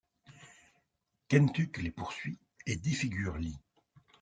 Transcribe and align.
Kentuck 1.29 1.77
les 1.77 1.91
poursuit 1.91 2.39
et 2.65 2.75
défigure 2.75 3.37
Lee. 3.37 3.59